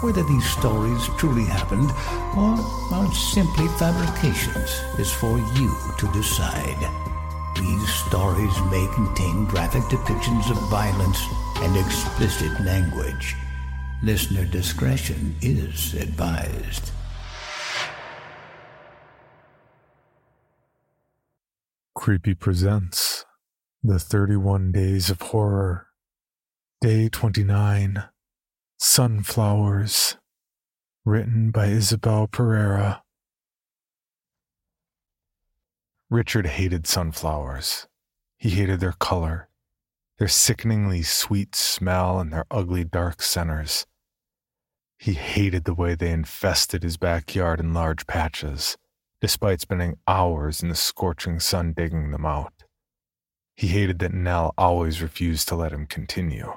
[0.00, 1.90] Whether these stories truly happened
[2.36, 2.58] or
[2.92, 6.90] are simply fabrications is for you to decide.
[7.56, 11.20] These stories may contain graphic depictions of violence
[11.56, 13.36] and explicit language.
[14.02, 16.90] Listener discretion is advised.
[21.94, 23.24] Creepy presents
[23.82, 25.86] The 31 Days of Horror.
[26.82, 28.04] Day 29
[28.76, 30.16] Sunflowers.
[31.04, 33.02] Written by Isabel Pereira.
[36.10, 37.86] Richard hated sunflowers.
[38.36, 39.48] He hated their color,
[40.18, 43.86] their sickeningly sweet smell, and their ugly dark centers.
[44.98, 48.76] He hated the way they infested his backyard in large patches,
[49.20, 52.64] despite spending hours in the scorching sun digging them out.
[53.56, 56.54] He hated that Nell always refused to let him continue.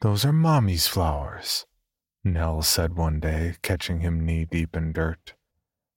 [0.00, 1.66] Those are Mommy's flowers,
[2.22, 5.34] Nell said one day, catching him knee deep in dirt.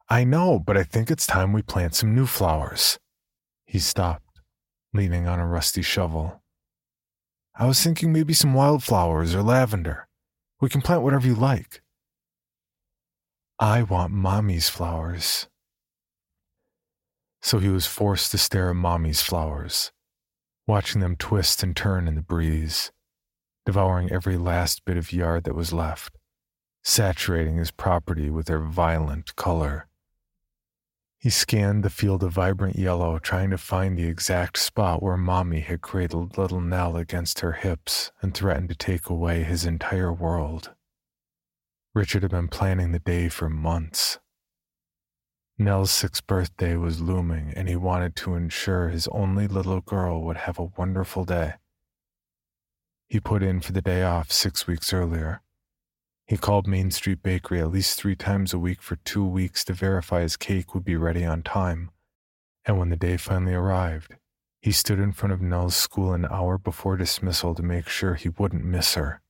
[0.10, 2.98] I know, but I think it's time we plant some new flowers.
[3.64, 4.42] He stopped,
[4.92, 6.42] leaning on a rusty shovel.
[7.56, 10.08] I was thinking maybe some wildflowers or lavender.
[10.60, 11.84] We can plant whatever you like.
[13.60, 15.48] I want Mommy's flowers.
[17.40, 19.92] So he was forced to stare at Mommy's flowers,
[20.66, 22.92] watching them twist and turn in the breeze,
[23.66, 26.18] devouring every last bit of yard that was left,
[26.84, 29.88] saturating his property with their violent color.
[31.22, 35.60] He scanned the field of vibrant yellow, trying to find the exact spot where Mommy
[35.60, 40.74] had cradled little Nell against her hips and threatened to take away his entire world.
[41.94, 44.18] Richard had been planning the day for months.
[45.60, 50.38] Nell's sixth birthday was looming, and he wanted to ensure his only little girl would
[50.38, 51.54] have a wonderful day.
[53.12, 55.42] He put in for the day off six weeks earlier.
[56.26, 59.74] He called Main Street Bakery at least three times a week for two weeks to
[59.74, 61.92] verify his cake would be ready on time.
[62.64, 64.16] And when the day finally arrived,
[64.62, 68.30] he stood in front of Nell's school an hour before dismissal to make sure he
[68.30, 69.22] wouldn't miss her.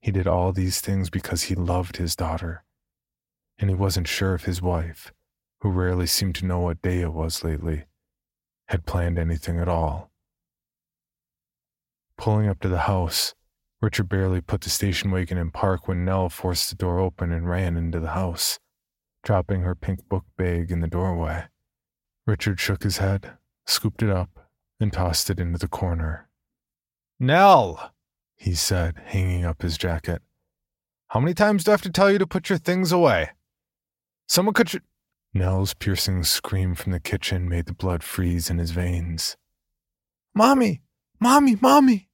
[0.00, 2.64] He did all these things because he loved his daughter,
[3.58, 5.12] and he wasn't sure if his wife,
[5.60, 7.84] who rarely seemed to know what day it was lately,
[8.68, 10.07] had planned anything at all.
[12.18, 13.34] Pulling up to the house,
[13.80, 17.48] Richard barely put the station wagon in park when Nell forced the door open and
[17.48, 18.58] ran into the house,
[19.22, 21.44] dropping her pink book bag in the doorway.
[22.26, 26.28] Richard shook his head, scooped it up, and tossed it into the corner.
[27.20, 27.94] Nell,
[28.36, 30.20] he said, hanging up his jacket.
[31.08, 33.30] How many times do I have to tell you to put your things away?
[34.26, 34.68] Someone could.
[34.68, 34.76] Sh-.
[35.32, 39.36] Nell's piercing scream from the kitchen made the blood freeze in his veins.
[40.34, 40.82] Mommy!
[41.20, 41.56] Mommy!
[41.60, 42.07] Mommy!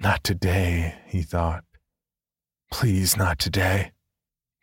[0.00, 1.64] Not today, he thought.
[2.70, 3.92] Please, not today.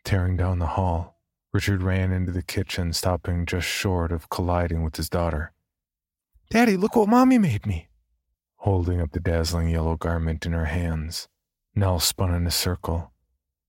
[0.04, 1.20] Tearing down the hall,
[1.52, 5.52] Richard ran into the kitchen, stopping just short of colliding with his daughter.
[6.50, 7.88] Daddy, look what Mommy made me.
[8.56, 11.28] Holding up the dazzling yellow garment in her hands,
[11.74, 13.12] Nell spun in a circle,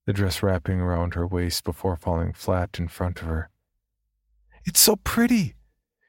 [0.06, 3.50] the dress wrapping around her waist before falling flat in front of her.
[4.66, 5.56] It's so pretty.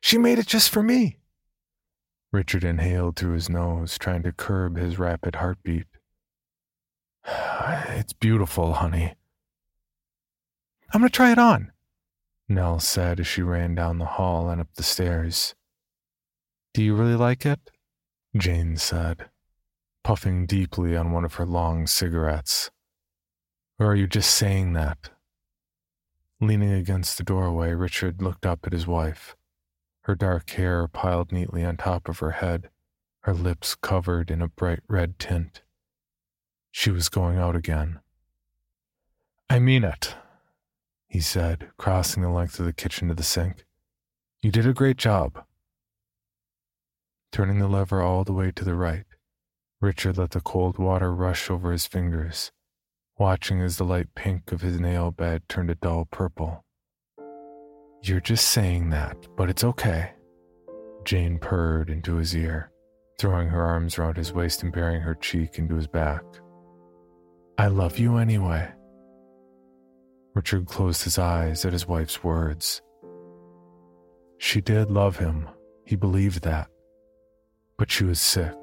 [0.00, 1.19] She made it just for me.
[2.32, 5.87] Richard inhaled through his nose, trying to curb his rapid heartbeat.
[7.94, 9.14] It's beautiful, honey.
[10.93, 11.70] I'm going to try it on,
[12.49, 15.55] Nell said as she ran down the hall and up the stairs.
[16.75, 17.61] Do you really like it?
[18.37, 19.29] Jane said,
[20.02, 22.70] puffing deeply on one of her long cigarettes.
[23.79, 25.11] Or are you just saying that?
[26.40, 29.37] Leaning against the doorway, Richard looked up at his wife
[30.02, 32.70] her dark hair piled neatly on top of her head,
[33.20, 35.62] her lips covered in a bright red tint.
[36.70, 38.00] She was going out again.
[39.49, 40.16] I mean it.
[41.06, 43.64] he said, crossing the length of the kitchen to the sink.
[44.40, 45.44] You did a great job.
[47.31, 49.05] Turning the lever all the way to the right,
[49.81, 52.50] Richard let the cold water rush over his fingers,
[53.19, 56.64] watching as the light pink of his nail bed turned a dull purple.
[58.02, 60.12] You're just saying that, but it's okay.
[61.04, 62.70] Jane purred into his ear,
[63.19, 66.22] throwing her arms around his waist and burying her cheek into his back.
[67.58, 68.72] I love you anyway.
[70.34, 72.82] Richard closed his eyes at his wife's words.
[74.38, 75.48] She did love him,
[75.84, 76.69] he believed that.
[77.78, 78.56] But she was sick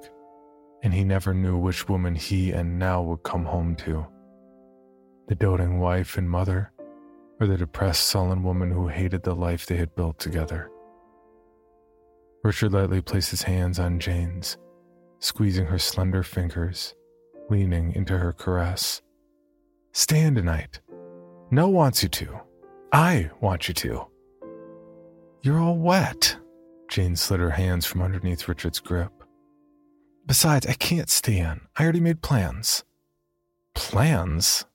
[0.81, 4.05] and he never knew which woman he and Nell would come home to
[5.27, 6.71] the doting wife and mother,
[7.39, 10.69] or the depressed, sullen woman who hated the life they had built together.
[12.43, 14.57] Richard lightly placed his hands on Jane's,
[15.19, 16.95] squeezing her slender fingers,
[17.49, 19.01] leaning into her caress.
[19.91, 20.79] Stay in tonight.
[21.51, 22.39] Nell wants you to.
[22.91, 24.07] I want you to.
[25.41, 26.37] You're all wet.
[26.89, 29.11] Jane slid her hands from underneath Richard's grip.
[30.25, 31.61] Besides, I can't stay in.
[31.75, 32.83] I already made plans.
[33.73, 34.65] Plans?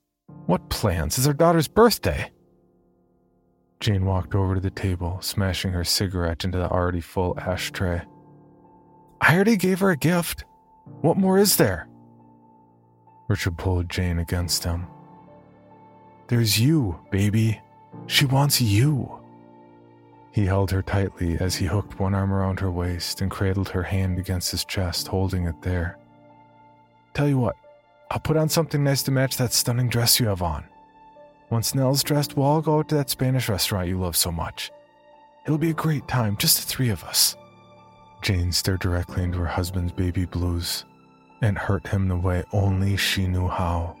[0.47, 1.17] What plans?
[1.17, 2.31] It's our daughter's birthday.
[3.79, 8.01] Jane walked over to the table, smashing her cigarette into the already full ashtray.
[9.21, 10.45] I already gave her a gift.
[11.01, 11.87] What more is there?
[13.27, 14.87] Richard pulled Jane against him.
[16.27, 17.61] There's you, baby.
[18.07, 19.19] She wants you.
[20.31, 23.83] He held her tightly as he hooked one arm around her waist and cradled her
[23.83, 25.97] hand against his chest, holding it there.
[27.13, 27.55] Tell you what,
[28.11, 30.65] I'll put on something nice to match that stunning dress you have on.
[31.49, 34.71] Once Nell's dressed, we'll all go out to that Spanish restaurant you love so much.
[35.45, 37.35] It'll be a great time, just the three of us.
[38.21, 40.85] Jane stared directly into her husband's baby blues
[41.41, 43.95] and hurt him the way only she knew how.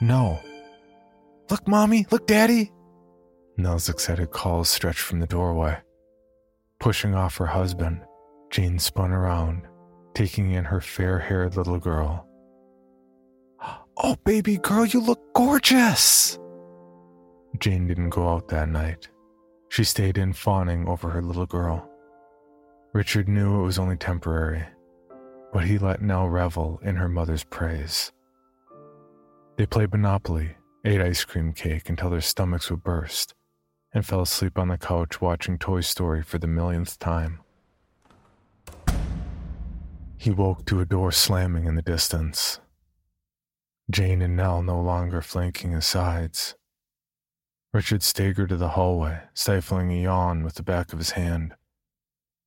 [0.00, 0.38] No.
[1.48, 2.06] Look, Mommy!
[2.10, 2.70] Look, Daddy!
[3.56, 5.78] Nell's excited calls stretched from the doorway.
[6.80, 8.02] Pushing off her husband,
[8.50, 9.62] Jane spun around,
[10.14, 12.26] taking in her fair haired little girl.
[14.04, 16.36] Oh, baby girl, you look gorgeous!
[17.58, 19.08] Jane didn't go out that night.
[19.68, 21.88] She stayed in fawning over her little girl.
[22.92, 24.64] Richard knew it was only temporary,
[25.52, 28.10] but he let Nell revel in her mother's praise.
[29.56, 33.34] They played Monopoly, ate ice cream cake until their stomachs would burst,
[33.94, 37.38] and fell asleep on the couch watching Toy Story for the millionth time.
[40.16, 42.58] He woke to a door slamming in the distance.
[43.90, 46.54] Jane and Nell no longer flanking his sides.
[47.72, 51.54] Richard staggered to the hallway, stifling a yawn with the back of his hand,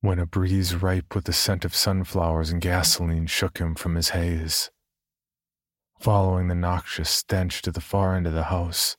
[0.00, 4.10] when a breeze ripe with the scent of sunflowers and gasoline shook him from his
[4.10, 4.70] haze.
[5.98, 8.96] Following the noxious stench to the far end of the house,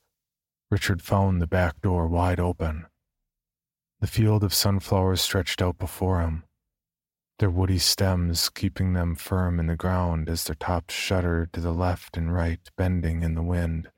[0.69, 2.87] Richard found the back door wide open.
[4.01, 6.43] The field of sunflowers stretched out before him,
[7.39, 11.71] their woody stems keeping them firm in the ground as their tops shuddered to the
[11.71, 13.89] left and right, bending in the wind.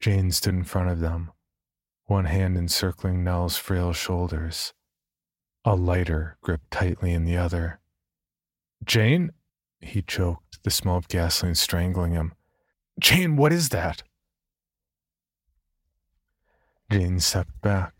[0.00, 1.32] Jane stood in front of them,
[2.04, 4.74] one hand encircling Nell's frail shoulders,
[5.64, 7.80] a lighter gripped tightly in the other.
[8.84, 9.32] Jane?
[9.80, 12.34] He choked, the smell of gasoline strangling him.
[13.00, 14.02] Jane, what is that?
[16.90, 17.94] Jane stepped back,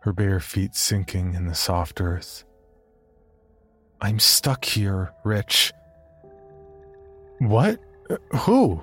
[0.00, 2.44] her bare feet sinking in the soft earth.
[4.04, 5.72] I'm stuck here, Rich.
[7.38, 7.80] What?
[8.40, 8.82] Who?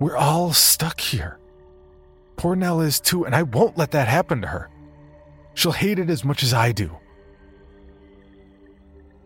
[0.00, 1.38] We're all stuck here.
[2.36, 4.70] Poor Nell is too, and I won't let that happen to her.
[5.52, 6.96] She'll hate it as much as I do.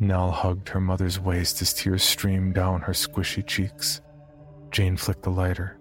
[0.01, 4.01] Nell hugged her mother's waist as tears streamed down her squishy cheeks.
[4.73, 5.79] Jane flicked the lighter,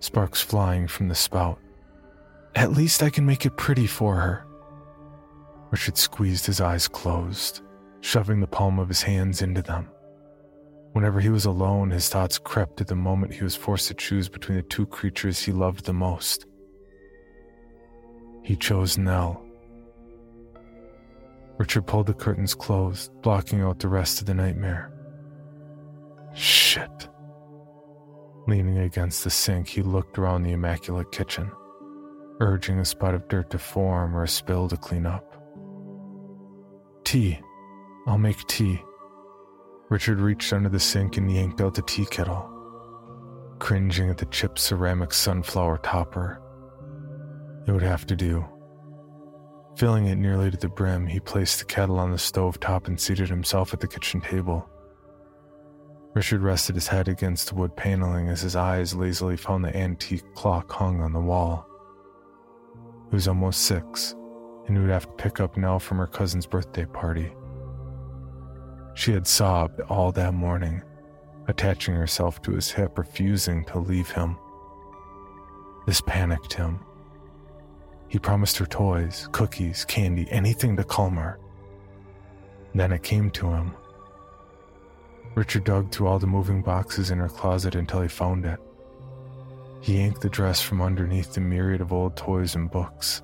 [0.00, 1.58] sparks flying from the spout.
[2.54, 4.44] At least I can make it pretty for her.
[5.70, 7.62] Richard squeezed his eyes closed,
[8.00, 9.88] shoving the palm of his hands into them.
[10.92, 14.28] Whenever he was alone, his thoughts crept at the moment he was forced to choose
[14.28, 16.46] between the two creatures he loved the most.
[18.42, 19.44] He chose Nell.
[21.58, 24.92] Richard pulled the curtains closed, blocking out the rest of the nightmare.
[26.34, 27.08] Shit.
[28.46, 31.50] Leaning against the sink, he looked around the immaculate kitchen
[32.40, 35.34] urging a spot of dirt to form or a spill to clean up.
[37.04, 37.40] Tea.
[38.08, 38.82] I'll make tea.
[39.90, 42.48] Richard reached under the sink and yanked out the tea kettle,
[43.58, 46.40] cringing at the chipped ceramic sunflower topper.
[47.66, 48.46] It would have to do.
[49.76, 52.98] Filling it nearly to the brim, he placed the kettle on the stove top and
[52.98, 54.66] seated himself at the kitchen table.
[56.14, 60.34] Richard rested his head against the wood paneling as his eyes lazily found the antique
[60.34, 61.68] clock hung on the wall.
[63.08, 64.14] It was almost six,
[64.66, 67.34] and he would have to pick up Nell from her cousin's birthday party.
[68.98, 70.82] She had sobbed all that morning,
[71.46, 74.36] attaching herself to his hip, refusing to leave him.
[75.86, 76.80] This panicked him.
[78.08, 81.38] He promised her toys, cookies, candy, anything to calm her.
[82.74, 83.76] Then it came to him.
[85.36, 88.58] Richard dug through all the moving boxes in her closet until he found it.
[89.80, 93.22] He yanked the dress from underneath the myriad of old toys and books,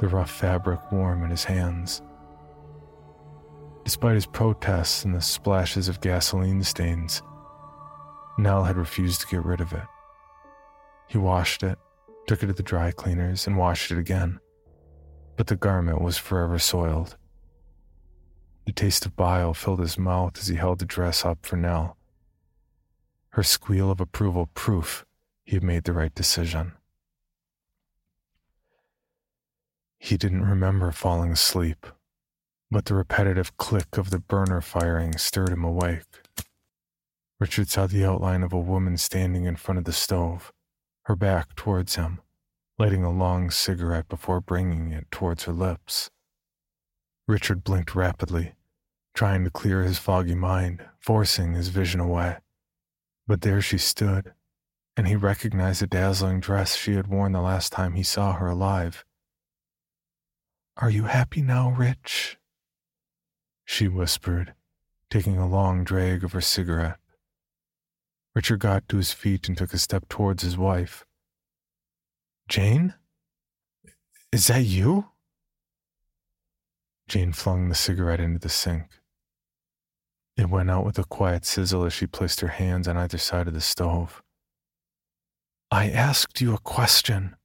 [0.00, 2.00] the rough fabric warm in his hands.
[3.86, 7.22] Despite his protests and the splashes of gasoline stains,
[8.36, 9.86] Nell had refused to get rid of it.
[11.06, 11.78] He washed it,
[12.26, 14.40] took it to the dry cleaners, and washed it again.
[15.36, 17.16] But the garment was forever soiled.
[18.64, 21.96] The taste of bile filled his mouth as he held the dress up for Nell.
[23.28, 25.06] Her squeal of approval proof
[25.44, 26.72] he had made the right decision.
[29.96, 31.86] He didn't remember falling asleep
[32.70, 36.22] but the repetitive click of the burner firing stirred him awake.
[37.38, 40.52] Richard saw the outline of a woman standing in front of the stove,
[41.04, 42.20] her back towards him,
[42.78, 46.10] lighting a long cigarette before bringing it towards her lips.
[47.28, 48.54] Richard blinked rapidly,
[49.14, 52.38] trying to clear his foggy mind, forcing his vision away.
[53.26, 54.32] But there she stood,
[54.96, 58.48] and he recognized the dazzling dress she had worn the last time he saw her
[58.48, 59.04] alive.
[60.76, 62.38] Are you happy now, Rich?
[63.66, 64.54] She whispered,
[65.10, 66.98] taking a long drag of her cigarette.
[68.34, 71.04] Richard got to his feet and took a step towards his wife.
[72.48, 72.94] Jane?
[74.32, 75.08] Is that you?
[77.08, 79.00] Jane flung the cigarette into the sink.
[80.36, 83.48] It went out with a quiet sizzle as she placed her hands on either side
[83.48, 84.22] of the stove.
[85.70, 87.36] I asked you a question.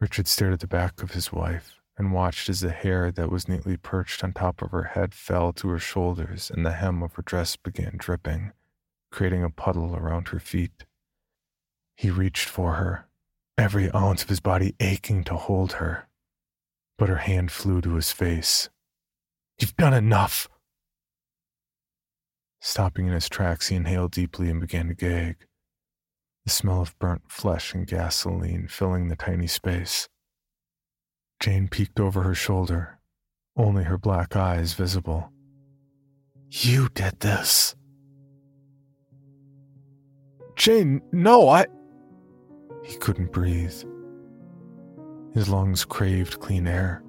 [0.00, 3.48] Richard stared at the back of his wife and watched as the hair that was
[3.48, 7.14] neatly perched on top of her head fell to her shoulders and the hem of
[7.14, 8.52] her dress began dripping,
[9.10, 10.86] creating a puddle around her feet.
[11.96, 13.08] He reached for her,
[13.58, 16.08] every ounce of his body aching to hold her,
[16.96, 18.70] but her hand flew to his face.
[19.58, 20.48] You've done enough!
[22.60, 25.36] Stopping in his tracks, he inhaled deeply and began to gag,
[26.44, 30.08] the smell of burnt flesh and gasoline filling the tiny space.
[31.40, 32.98] Jane peeked over her shoulder,
[33.56, 35.30] only her black eyes visible.
[36.50, 37.76] You did this.
[40.56, 41.66] Jane, no, I.
[42.82, 43.84] He couldn't breathe.
[45.34, 47.02] His lungs craved clean air.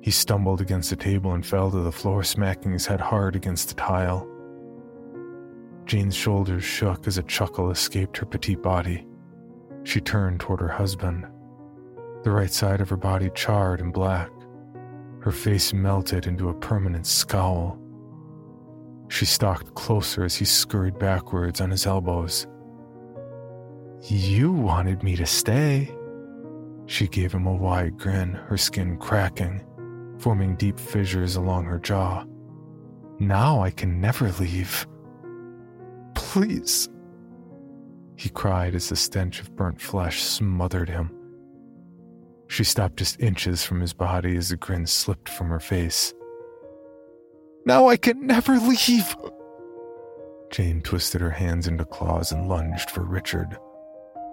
[0.00, 3.68] He stumbled against the table and fell to the floor, smacking his head hard against
[3.68, 4.26] the tile.
[5.84, 9.06] Jane's shoulders shook as a chuckle escaped her petite body.
[9.84, 11.26] She turned toward her husband.
[12.24, 14.30] The right side of her body charred and black.
[15.20, 17.78] Her face melted into a permanent scowl.
[19.08, 22.46] She stalked closer as he scurried backwards on his elbows.
[24.02, 25.94] You wanted me to stay.
[26.86, 29.64] She gave him a wide grin, her skin cracking,
[30.18, 32.24] forming deep fissures along her jaw.
[33.18, 34.86] Now I can never leave.
[36.14, 36.88] Please.
[38.16, 41.10] He cried as the stench of burnt flesh smothered him.
[42.52, 46.12] She stopped just inches from his body as the grin slipped from her face.
[47.64, 49.16] Now I can never leave!
[50.50, 53.56] Jane twisted her hands into claws and lunged for Richard.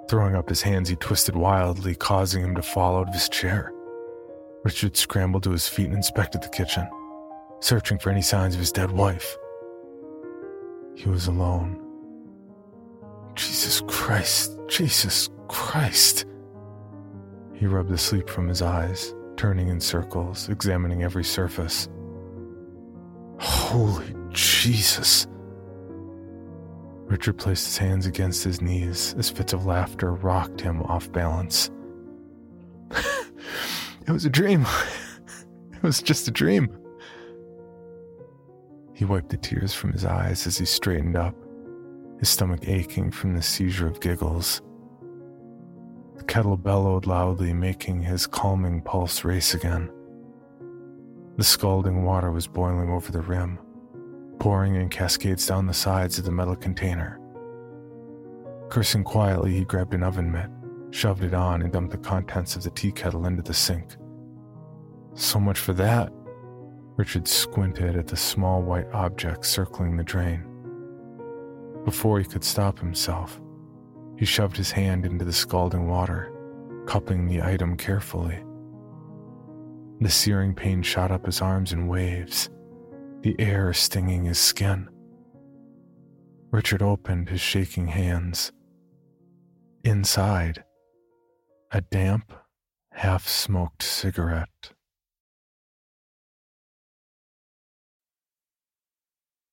[0.10, 3.72] Throwing up his hands, he twisted wildly, causing him to fall out of his chair.
[4.66, 6.90] Richard scrambled to his feet and inspected the kitchen,
[7.62, 9.38] searching for any signs of his dead wife.
[10.94, 11.82] He was alone.
[13.36, 16.26] Jesus Christ, Jesus Christ.
[17.60, 21.90] He rubbed the sleep from his eyes, turning in circles, examining every surface.
[23.38, 25.28] Holy Jesus!
[27.08, 31.70] Richard placed his hands against his knees as fits of laughter rocked him off balance.
[32.92, 34.66] it was a dream.
[35.74, 36.70] it was just a dream.
[38.94, 41.36] He wiped the tears from his eyes as he straightened up,
[42.20, 44.62] his stomach aching from the seizure of giggles
[46.30, 49.92] kettle bellowed loudly, making his calming pulse race again.
[51.38, 53.58] The scalding water was boiling over the rim,
[54.38, 57.20] pouring in cascades down the sides of the metal container.
[58.70, 60.52] Cursing quietly, he grabbed an oven mitt,
[60.92, 63.96] shoved it on, and dumped the contents of the tea kettle into the sink.
[65.16, 66.14] So much for that.
[66.96, 70.44] Richard squinted at the small white object circling the drain.
[71.86, 73.42] Before he could stop himself,
[74.20, 76.30] he shoved his hand into the scalding water,
[76.86, 78.38] cupping the item carefully.
[80.02, 82.50] The searing pain shot up his arms in waves,
[83.22, 84.90] the air stinging his skin.
[86.52, 88.52] Richard opened his shaking hands.
[89.86, 90.66] Inside,
[91.72, 92.34] a damp,
[92.92, 94.74] half smoked cigarette.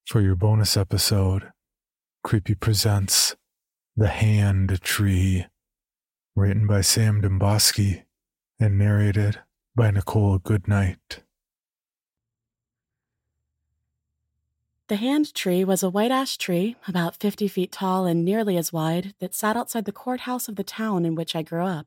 [0.08, 1.52] For your bonus episode,
[2.24, 3.36] Creepy presents
[3.98, 5.46] The Hand Tree,
[6.34, 8.02] written by Sam Demboski
[8.60, 9.38] and narrated
[9.74, 11.22] by Nichole Goodnight.
[14.88, 18.70] The hand tree was a white ash tree, about 50 feet tall and nearly as
[18.70, 21.86] wide, that sat outside the courthouse of the town in which I grew up.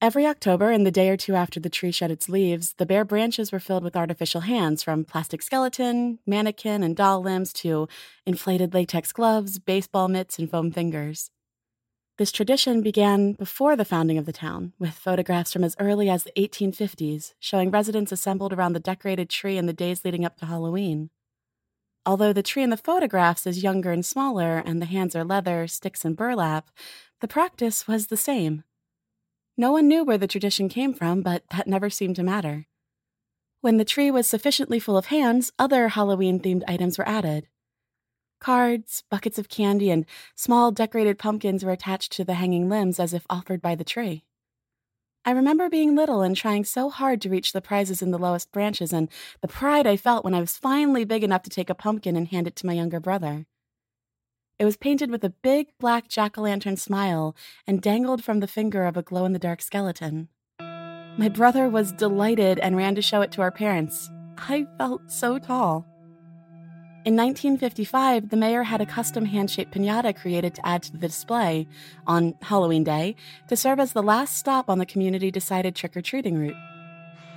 [0.00, 3.04] Every October, and the day or two after the tree shed its leaves, the bare
[3.04, 7.88] branches were filled with artificial hands from plastic skeleton, mannequin, and doll limbs to
[8.24, 11.32] inflated latex gloves, baseball mitts, and foam fingers.
[12.16, 16.22] This tradition began before the founding of the town, with photographs from as early as
[16.22, 20.46] the 1850s showing residents assembled around the decorated tree in the days leading up to
[20.46, 21.10] Halloween.
[22.06, 25.66] Although the tree in the photographs is younger and smaller, and the hands are leather,
[25.66, 26.70] sticks, and burlap,
[27.20, 28.62] the practice was the same.
[29.60, 32.68] No one knew where the tradition came from, but that never seemed to matter.
[33.60, 37.48] When the tree was sufficiently full of hands, other Halloween themed items were added.
[38.38, 43.12] Cards, buckets of candy, and small decorated pumpkins were attached to the hanging limbs as
[43.12, 44.22] if offered by the tree.
[45.24, 48.52] I remember being little and trying so hard to reach the prizes in the lowest
[48.52, 49.08] branches, and
[49.40, 52.28] the pride I felt when I was finally big enough to take a pumpkin and
[52.28, 53.46] hand it to my younger brother.
[54.58, 57.36] It was painted with a big black jack o' lantern smile
[57.66, 60.28] and dangled from the finger of a glow in the dark skeleton.
[61.16, 64.10] My brother was delighted and ran to show it to our parents.
[64.36, 65.86] I felt so tall.
[67.04, 70.98] In 1955, the mayor had a custom hand shaped pinata created to add to the
[70.98, 71.68] display
[72.06, 73.14] on Halloween Day
[73.46, 76.56] to serve as the last stop on the community decided trick or treating route.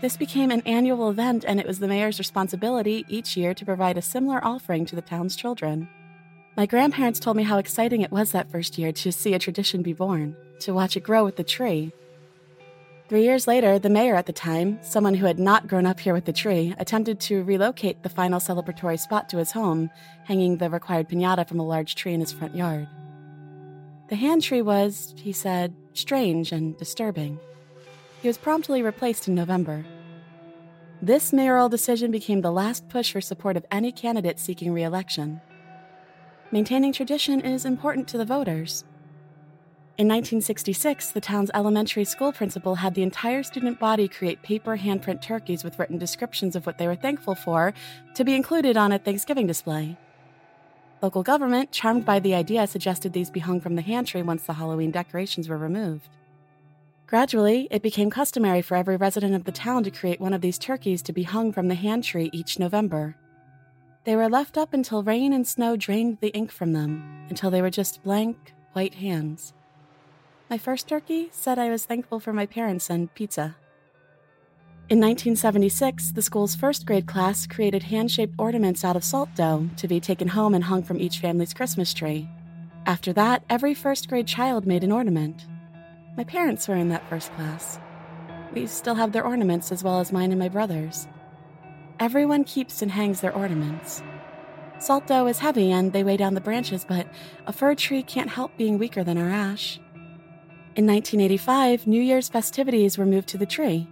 [0.01, 3.97] This became an annual event, and it was the mayor's responsibility each year to provide
[3.97, 5.87] a similar offering to the town's children.
[6.57, 9.81] My grandparents told me how exciting it was that first year to see a tradition
[9.81, 11.93] be born, to watch it grow with the tree.
[13.07, 16.13] Three years later, the mayor at the time, someone who had not grown up here
[16.13, 19.89] with the tree, attempted to relocate the final celebratory spot to his home,
[20.25, 22.87] hanging the required pinata from a large tree in his front yard.
[24.09, 27.39] The hand tree was, he said, strange and disturbing.
[28.21, 29.85] He was promptly replaced in November.
[31.01, 35.39] This mayoral decision became the last push for support of any candidate seeking re election.
[36.53, 38.83] Maintaining tradition is important to the voters.
[39.97, 45.21] In 1966, the town's elementary school principal had the entire student body create paper handprint
[45.21, 47.73] turkeys with written descriptions of what they were thankful for
[48.15, 49.97] to be included on a Thanksgiving display.
[51.01, 54.43] Local government, charmed by the idea, suggested these be hung from the hand tree once
[54.43, 56.09] the Halloween decorations were removed.
[57.07, 60.57] Gradually, it became customary for every resident of the town to create one of these
[60.57, 63.15] turkeys to be hung from the hand tree each November.
[64.03, 67.61] They were left up until rain and snow drained the ink from them, until they
[67.61, 69.53] were just blank, white hands.
[70.49, 73.55] My first turkey said I was thankful for my parents and pizza.
[74.89, 79.69] In 1976, the school's first grade class created hand shaped ornaments out of salt dough
[79.77, 82.27] to be taken home and hung from each family's Christmas tree.
[82.87, 85.45] After that, every first grade child made an ornament.
[86.17, 87.79] My parents were in that first class.
[88.51, 91.07] We still have their ornaments as well as mine and my brother's.
[92.01, 94.01] Everyone keeps and hangs their ornaments.
[94.79, 97.05] Salt dough is heavy and they weigh down the branches, but
[97.45, 99.77] a fir tree can't help being weaker than our ash.
[100.75, 103.87] In 1985, New Year's festivities were moved to the tree.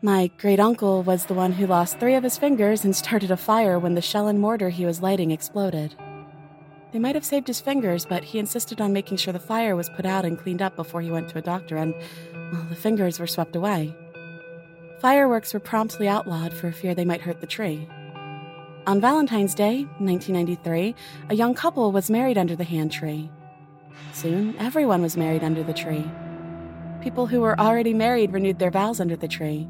[0.00, 3.36] My great uncle was the one who lost three of his fingers and started a
[3.36, 5.94] fire when the shell and mortar he was lighting exploded.
[6.92, 9.90] They might have saved his fingers, but he insisted on making sure the fire was
[9.90, 11.94] put out and cleaned up before he went to a doctor, and,
[12.50, 13.94] well, the fingers were swept away.
[15.04, 17.86] Fireworks were promptly outlawed for fear they might hurt the tree.
[18.86, 20.94] On Valentine's Day, 1993,
[21.28, 23.30] a young couple was married under the hand tree.
[24.14, 26.10] Soon, everyone was married under the tree.
[27.02, 29.68] People who were already married renewed their vows under the tree.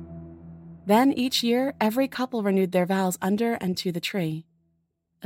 [0.86, 4.46] Then, each year, every couple renewed their vows under and to the tree.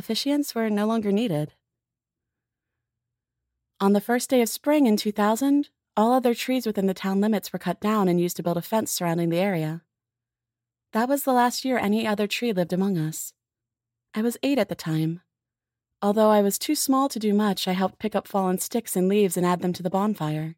[0.00, 1.52] Officiants were no longer needed.
[3.78, 5.68] On the first day of spring in 2000,
[5.98, 8.62] all other trees within the town limits were cut down and used to build a
[8.62, 9.82] fence surrounding the area.
[10.92, 13.34] That was the last year any other tree lived among us.
[14.14, 15.20] I was eight at the time.
[16.00, 19.08] Although I was too small to do much, I helped pick up fallen sticks and
[19.08, 20.56] leaves and add them to the bonfire.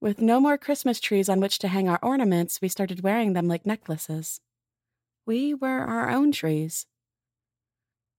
[0.00, 3.48] With no more Christmas trees on which to hang our ornaments, we started wearing them
[3.48, 4.40] like necklaces.
[5.26, 6.86] We were our own trees.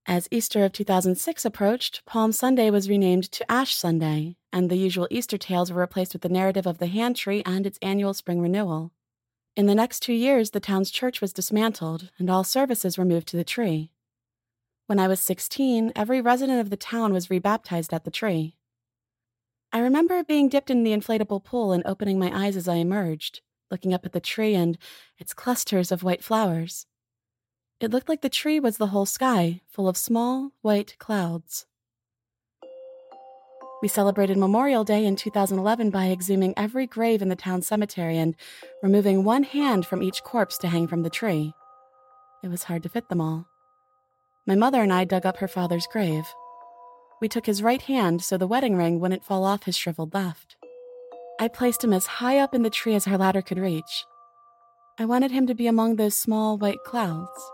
[0.06, 5.08] As Easter of 2006 approached, Palm Sunday was renamed to Ash Sunday, and the usual
[5.10, 8.40] Easter tales were replaced with the narrative of the hand tree and its annual spring
[8.40, 8.92] renewal.
[9.56, 13.26] In the next two years, the town's church was dismantled, and all services were moved
[13.28, 13.90] to the tree.
[14.86, 18.56] When I was 16, every resident of the town was rebaptized at the tree.
[19.72, 23.40] I remember being dipped in the inflatable pool and opening my eyes as I emerged,
[23.70, 24.78] looking up at the tree and
[25.18, 26.86] its clusters of white flowers.
[27.80, 31.66] It looked like the tree was the whole sky, full of small, white clouds.
[33.82, 38.36] We celebrated Memorial Day in 2011 by exhuming every grave in the town cemetery and
[38.82, 41.54] removing one hand from each corpse to hang from the tree.
[42.42, 43.46] It was hard to fit them all.
[44.46, 46.26] My mother and I dug up her father's grave.
[47.22, 50.56] We took his right hand so the wedding ring wouldn't fall off his shriveled left.
[51.38, 54.04] I placed him as high up in the tree as our ladder could reach.
[54.98, 57.50] I wanted him to be among those small white clouds.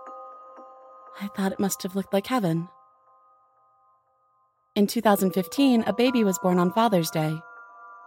[1.20, 2.68] I thought it must have looked like heaven.
[4.76, 7.40] In 2015, a baby was born on Father's Day.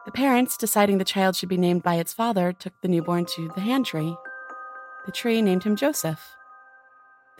[0.06, 3.52] The parents, deciding the child should be named by its father, took the newborn to
[3.56, 4.16] the hand tree.
[5.08, 6.22] The tree named him Joseph.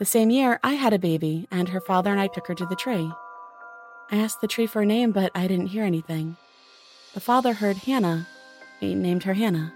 [0.00, 2.66] The same year, I had a baby, and her father and I took her to
[2.66, 3.08] the tree.
[4.10, 6.36] I asked the tree for a name, but I didn't hear anything.
[7.14, 8.26] The father heard Hannah.
[8.80, 9.72] He named her Hannah.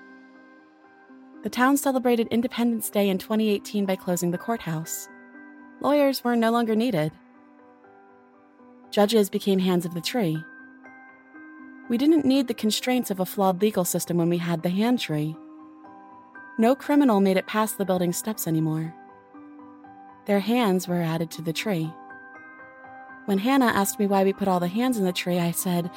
[1.45, 5.09] The town celebrated Independence Day in 2018 by closing the courthouse.
[5.81, 7.13] Lawyers were no longer needed.
[8.95, 10.45] Judges became hands of the tree.
[11.89, 15.01] We didn't need the constraints of a flawed legal system when we had the hand
[15.01, 15.35] tree.
[16.59, 18.95] No criminal made it past the building steps anymore.
[20.27, 21.93] Their hands were added to the tree.
[23.25, 25.91] When Hannah asked me why we put all the hands in the tree, I said,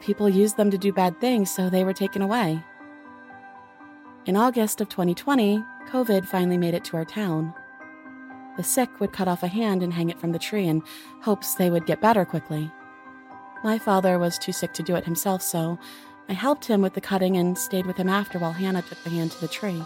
[0.00, 2.64] people used them to do bad things, so they were taken away.
[4.24, 7.52] In August of 2020, COVID finally made it to our town.
[8.60, 10.82] The sick would cut off a hand and hang it from the tree in
[11.22, 12.70] hopes they would get better quickly.
[13.64, 15.78] My father was too sick to do it himself, so
[16.28, 19.08] I helped him with the cutting and stayed with him after while Hannah took the
[19.08, 19.82] hand to the tree.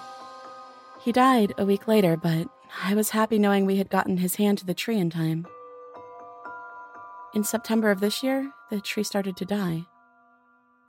[1.01, 2.49] He died a week later, but
[2.83, 5.47] I was happy knowing we had gotten his hand to the tree in time.
[7.33, 9.85] In September of this year, the tree started to die.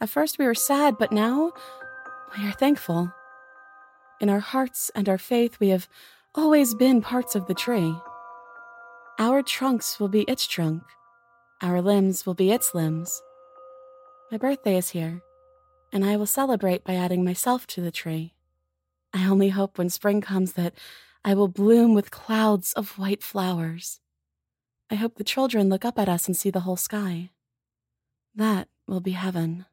[0.01, 1.53] At first, we were sad, but now
[2.35, 3.13] we are thankful.
[4.19, 5.87] In our hearts and our faith, we have
[6.37, 7.95] always been parts of the tree.
[9.19, 10.83] Our trunks will be its trunk,
[11.61, 13.21] our limbs will be its limbs.
[14.31, 15.21] My birthday is here,
[15.93, 18.33] and I will celebrate by adding myself to the tree.
[19.13, 20.73] I only hope when spring comes that
[21.23, 24.01] I will bloom with clouds of white flowers.
[24.91, 27.31] I hope the children look up at us and see the whole sky.
[28.35, 29.65] That will be heaven.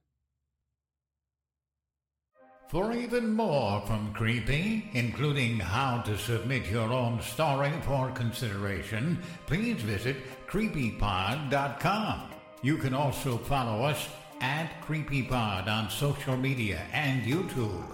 [2.72, 9.82] For even more from Creepy, including how to submit your own story for consideration, please
[9.82, 12.30] visit creepypod.com.
[12.62, 14.08] You can also follow us
[14.40, 17.84] at CreepyPod on social media and YouTube.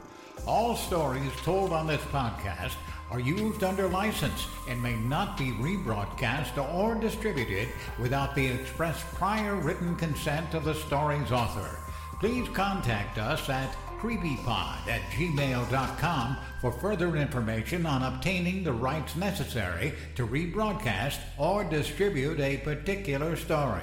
[0.47, 2.77] All stories told on this podcast
[3.11, 7.67] are used under license and may not be rebroadcast or distributed
[7.99, 11.81] without the express prior written consent of the story's author.
[12.21, 19.95] Please contact us at creepypod at gmail.com for further information on obtaining the rights necessary
[20.15, 23.83] to rebroadcast or distribute a particular story.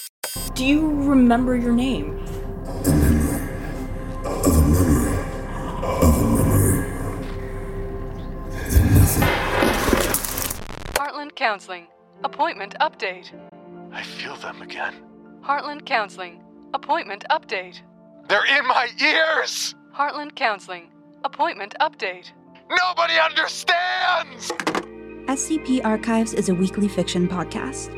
[0.61, 2.19] Do you remember your name?
[10.93, 11.87] Heartland Counseling.
[12.23, 13.31] Appointment update.
[13.91, 14.93] I feel them again.
[15.43, 16.43] Heartland Counseling.
[16.75, 17.81] Appointment update.
[18.27, 19.73] They're in my ears!
[19.95, 20.91] Heartland Counseling.
[21.23, 22.33] Appointment update.
[22.69, 24.51] Nobody understands!
[25.25, 27.97] SCP Archives is a weekly fiction podcast.